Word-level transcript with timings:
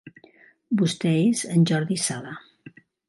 Vostè 0.79 1.11
és 1.27 1.43
en 1.57 1.67
Jordi 1.73 1.99
Sala. 2.07 2.33